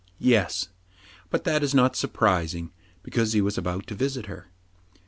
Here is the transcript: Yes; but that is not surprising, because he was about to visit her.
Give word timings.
Yes; 0.17 0.69
but 1.29 1.43
that 1.43 1.61
is 1.61 1.75
not 1.75 1.95
surprising, 1.95 2.71
because 3.03 3.33
he 3.33 3.41
was 3.41 3.55
about 3.55 3.85
to 3.85 3.93
visit 3.93 4.25
her. 4.25 4.47